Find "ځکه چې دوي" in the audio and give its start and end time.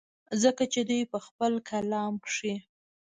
0.43-1.01